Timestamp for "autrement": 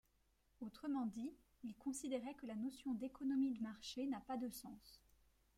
0.61-1.05